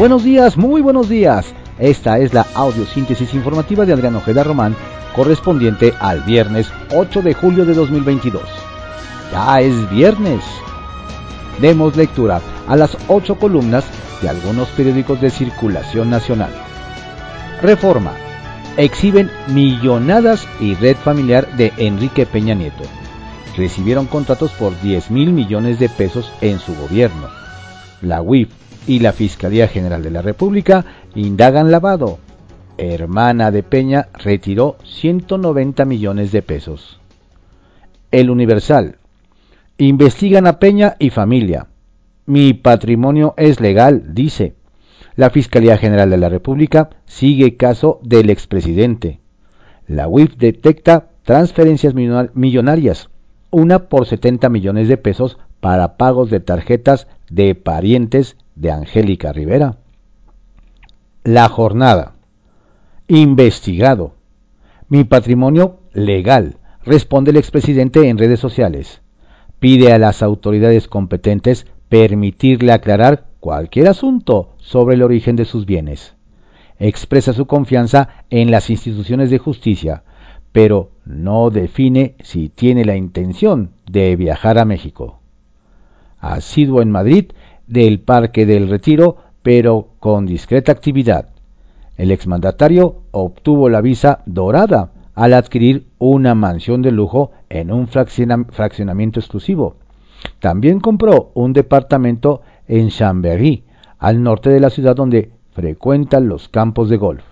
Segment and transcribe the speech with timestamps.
[0.00, 1.52] Buenos días, muy buenos días.
[1.78, 4.74] Esta es la audiosíntesis informativa de Adrián Ojeda Román,
[5.14, 8.42] correspondiente al viernes 8 de julio de 2022.
[9.30, 10.42] Ya es viernes.
[11.60, 13.84] Demos lectura a las ocho columnas
[14.22, 16.50] de algunos periódicos de circulación nacional.
[17.60, 18.12] Reforma.
[18.78, 22.84] Exhiben millonadas y red familiar de Enrique Peña Nieto.
[23.54, 27.28] Recibieron contratos por 10 mil millones de pesos en su gobierno.
[28.00, 28.48] La UIF
[28.86, 30.84] y la Fiscalía General de la República
[31.14, 32.18] indagan lavado.
[32.78, 37.00] Hermana de Peña retiró 190 millones de pesos.
[38.10, 38.96] El Universal.
[39.78, 41.68] Investigan a Peña y familia.
[42.26, 44.54] Mi patrimonio es legal, dice.
[45.16, 49.20] La Fiscalía General de la República sigue caso del expresidente.
[49.86, 53.10] La UIF detecta transferencias millonarias,
[53.50, 59.78] una por 70 millones de pesos para pagos de tarjetas de parientes de Angélica Rivera.
[61.24, 62.12] La jornada.
[63.08, 64.14] Investigado.
[64.88, 69.00] Mi patrimonio legal, responde el expresidente en redes sociales.
[69.60, 76.14] Pide a las autoridades competentes permitirle aclarar cualquier asunto sobre el origen de sus bienes.
[76.78, 80.04] Expresa su confianza en las instituciones de justicia,
[80.52, 85.20] pero no define si tiene la intención de viajar a México.
[86.18, 87.32] Asiduo en Madrid
[87.70, 91.28] del Parque del Retiro, pero con discreta actividad.
[91.96, 99.20] El exmandatario obtuvo la visa dorada al adquirir una mansión de lujo en un fraccionamiento
[99.20, 99.76] exclusivo.
[100.40, 103.64] También compró un departamento en Chambéry,
[103.98, 107.22] al norte de la ciudad donde frecuentan los campos de golf.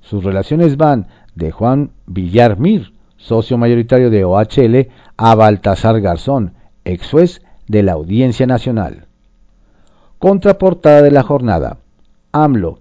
[0.00, 7.10] Sus relaciones van de Juan Villar Mir, socio mayoritario de OHL, a Baltasar Garzón, ex
[7.10, 9.06] juez de la Audiencia Nacional.
[10.20, 11.78] Contraportada de la jornada.
[12.30, 12.80] AMLO.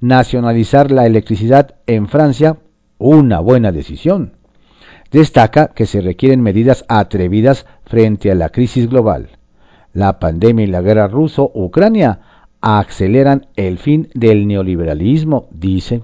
[0.00, 2.56] Nacionalizar la electricidad en Francia,
[2.96, 4.38] una buena decisión.
[5.12, 9.28] Destaca que se requieren medidas atrevidas frente a la crisis global.
[9.92, 12.20] La pandemia y la guerra ruso-Ucrania
[12.62, 16.00] aceleran el fin del neoliberalismo, dice.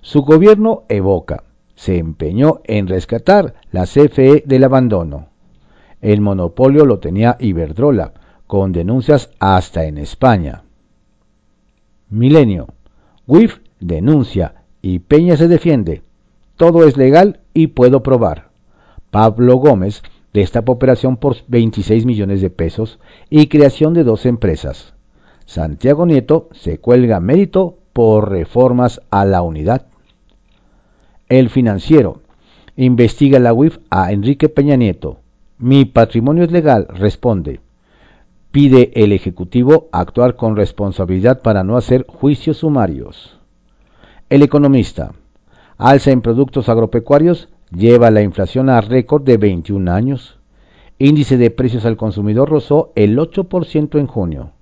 [0.00, 1.44] Su gobierno evoca,
[1.76, 5.28] se empeñó en rescatar la CFE del abandono.
[6.00, 8.14] El monopolio lo tenía Iberdrola,
[8.50, 10.64] con denuncias hasta en España.
[12.08, 12.66] Milenio.
[13.28, 16.02] WIF denuncia y Peña se defiende.
[16.56, 18.48] Todo es legal y puedo probar.
[19.12, 20.02] Pablo Gómez
[20.32, 24.94] destapa operación por 26 millones de pesos y creación de dos empresas.
[25.46, 29.86] Santiago Nieto se cuelga mérito por reformas a la unidad.
[31.28, 32.22] El financiero
[32.74, 35.20] investiga la UIF a Enrique Peña Nieto.
[35.56, 37.60] Mi patrimonio es legal, responde
[38.52, 43.38] pide el Ejecutivo actuar con responsabilidad para no hacer juicios sumarios.
[44.28, 45.12] El economista,
[45.78, 50.38] alza en productos agropecuarios, lleva la inflación a récord de 21 años.
[50.98, 54.52] Índice de precios al consumidor rozó el 8% en junio.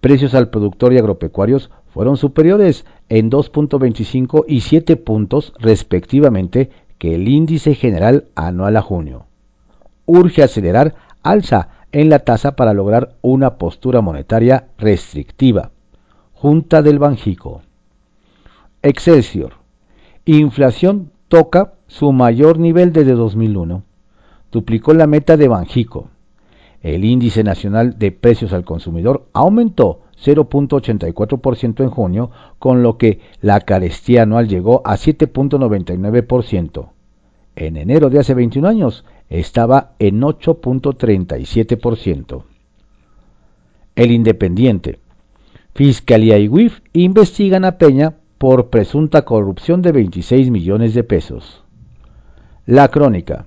[0.00, 7.26] Precios al productor y agropecuarios fueron superiores en 2.25 y 7 puntos respectivamente que el
[7.26, 9.26] índice general anual a junio.
[10.06, 15.70] Urge acelerar alza en la tasa para lograr una postura monetaria restrictiva.
[16.34, 17.62] Junta del Banjico.
[18.82, 19.54] Excelsior.
[20.24, 23.82] Inflación toca su mayor nivel desde 2001.
[24.52, 26.10] Duplicó la meta de Banjico.
[26.80, 33.60] El índice nacional de precios al consumidor aumentó 0.84% en junio, con lo que la
[33.60, 36.88] carestía anual llegó a 7.99%.
[37.56, 42.44] En enero de hace 21 años, estaba en 8.37%.
[43.96, 45.00] El Independiente.
[45.74, 51.62] Fiscalía y WIF investigan a Peña por presunta corrupción de 26 millones de pesos.
[52.66, 53.46] La crónica.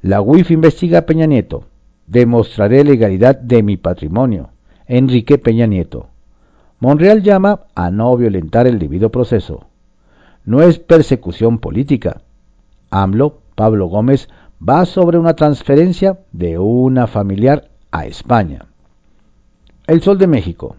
[0.00, 1.64] La WIF investiga a Peña Nieto.
[2.06, 4.50] Demostraré legalidad de mi patrimonio.
[4.86, 6.08] Enrique Peña Nieto.
[6.80, 9.66] Monreal llama a no violentar el debido proceso.
[10.44, 12.22] No es persecución política.
[12.90, 14.28] AMLO, Pablo Gómez,
[14.68, 18.66] va sobre una transferencia de una familiar a España.
[19.86, 20.76] El Sol de México.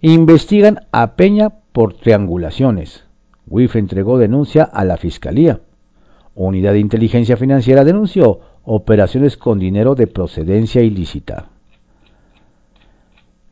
[0.00, 3.04] Investigan a Peña por triangulaciones.
[3.46, 5.60] WIF entregó denuncia a la Fiscalía.
[6.34, 11.48] Unidad de Inteligencia Financiera denunció operaciones con dinero de procedencia ilícita.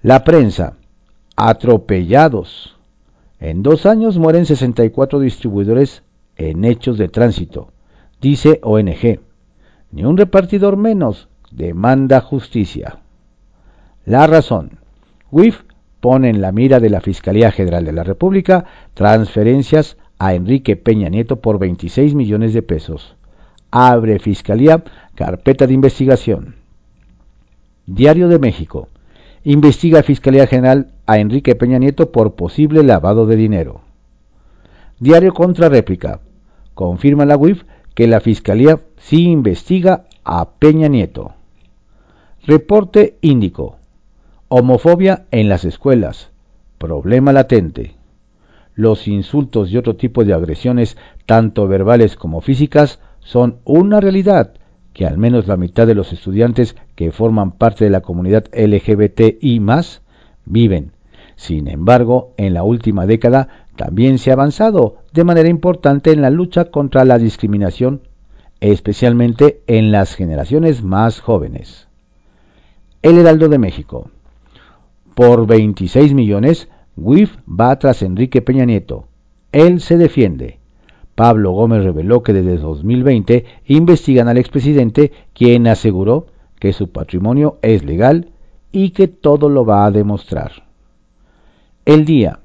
[0.02, 0.76] La prensa.
[1.36, 2.76] Atropellados.
[3.40, 6.02] En dos años mueren 64 distribuidores
[6.36, 7.72] en hechos de tránsito,
[8.20, 9.20] dice ONG
[9.92, 12.98] ni un repartidor menos demanda justicia.
[14.04, 14.78] La razón.
[15.30, 15.60] WIF
[16.00, 21.08] pone en la mira de la Fiscalía General de la República transferencias a Enrique Peña
[21.08, 23.16] Nieto por 26 millones de pesos.
[23.70, 24.82] Abre Fiscalía
[25.14, 26.56] carpeta de investigación.
[27.86, 28.88] Diario de México.
[29.44, 33.82] Investiga Fiscalía General a Enrique Peña Nieto por posible lavado de dinero.
[34.98, 36.20] Diario contra réplica.
[36.74, 41.32] Confirma la UIF que la Fiscalía sí investiga a Peña Nieto.
[42.46, 43.76] Reporte índico.
[44.48, 46.30] Homofobia en las escuelas.
[46.78, 47.96] Problema latente.
[48.74, 50.96] Los insultos y otro tipo de agresiones,
[51.26, 54.54] tanto verbales como físicas, son una realidad
[54.92, 59.60] que al menos la mitad de los estudiantes que forman parte de la comunidad LGBTI
[60.44, 60.92] viven.
[61.34, 66.30] Sin embargo, en la última década también se ha avanzado de manera importante en la
[66.30, 68.02] lucha contra la discriminación,
[68.70, 71.88] especialmente en las generaciones más jóvenes.
[73.02, 74.08] El Heraldo de México.
[75.16, 79.08] Por 26 millones, WIF va tras Enrique Peña Nieto.
[79.50, 80.60] Él se defiende.
[81.16, 86.28] Pablo Gómez reveló que desde 2020 investigan al expresidente, quien aseguró
[86.60, 88.30] que su patrimonio es legal
[88.70, 90.52] y que todo lo va a demostrar.
[91.84, 92.38] El día.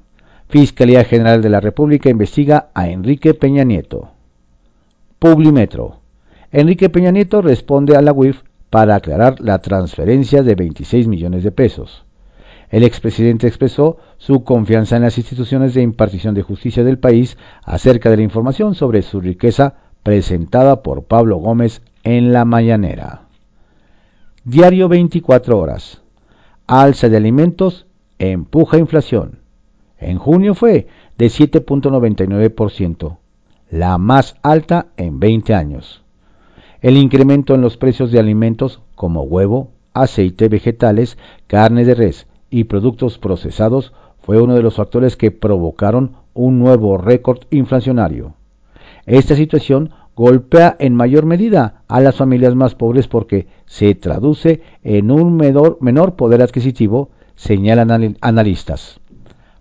[0.48, 4.08] Fiscalía General de la República investiga a Enrique Peña Nieto.
[5.18, 5.98] Publimetro.
[6.50, 8.40] Enrique Peña Nieto responde a la UIF
[8.70, 12.06] para aclarar la transferencia de 26 millones de pesos.
[12.70, 18.08] El expresidente expresó su confianza en las instituciones de impartición de justicia del país acerca
[18.10, 23.26] de la información sobre su riqueza presentada por Pablo Gómez en la mañanera.
[24.44, 26.00] Diario 24 horas.
[26.66, 27.86] Alza de alimentos
[28.18, 29.40] empuja inflación.
[29.98, 30.86] En junio fue
[31.18, 33.18] de 7.99%,
[33.70, 36.04] la más alta en 20 años.
[36.80, 42.64] El incremento en los precios de alimentos como huevo, aceite, vegetales, carne de res y
[42.64, 48.34] productos procesados fue uno de los factores que provocaron un nuevo récord inflacionario.
[49.06, 55.10] Esta situación golpea en mayor medida a las familias más pobres porque se traduce en
[55.10, 59.00] un menor, poder adquisitivo, señalan analistas.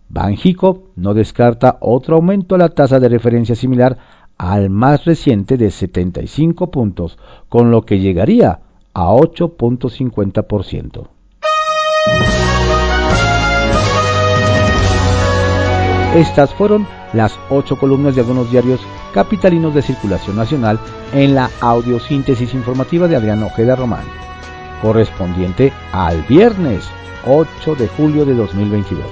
[0.09, 3.97] Banjico no descarta otro aumento a la tasa de referencia similar
[4.37, 7.17] al más reciente de 75 puntos,
[7.49, 8.59] con lo que llegaría
[8.93, 11.07] a 8.50%.
[16.15, 18.79] Estas fueron las ocho columnas de algunos diarios
[19.13, 20.79] capitalinos de circulación nacional
[21.13, 24.05] en la audiosíntesis informativa de Adrián Ojeda Román,
[24.81, 26.89] correspondiente al viernes
[27.25, 29.05] 8 de julio de 2022.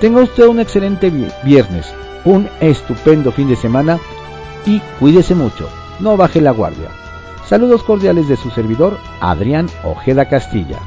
[0.00, 1.12] Tenga usted un excelente
[1.44, 1.92] viernes,
[2.24, 3.98] un estupendo fin de semana
[4.66, 5.68] y cuídese mucho,
[6.00, 6.88] no baje la guardia.
[7.46, 10.78] Saludos cordiales de su servidor, Adrián Ojeda Castilla.